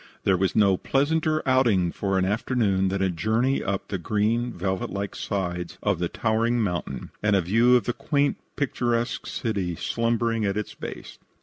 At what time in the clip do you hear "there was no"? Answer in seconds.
0.23-0.77